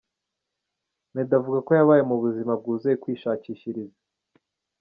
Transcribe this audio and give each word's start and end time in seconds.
Meddy 1.13 1.35
avuga 1.39 1.59
ko 1.65 1.71
yabaye 1.77 2.03
mu 2.09 2.15
buzima 2.23 2.51
bwuzuye 2.59 2.95
kwishakishiriza. 3.03 3.99